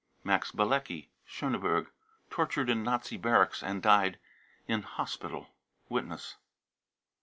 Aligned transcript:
max 0.23 0.51
bilecki, 0.51 1.09
Schoneberg, 1.29 1.91
tortured 2.31 2.71
in 2.71 2.81
Nazi 2.81 3.17
barracks 3.17 3.61
and 3.61 3.83
died 3.83 4.17
in 4.67 4.81
hospital. 4.81 5.49
(Witness.) 5.89 6.37